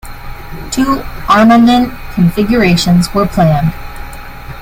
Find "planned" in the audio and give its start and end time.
3.27-3.71